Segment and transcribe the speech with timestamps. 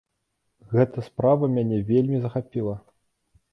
[0.71, 2.75] Гэта справа мяне вельмі захапіла.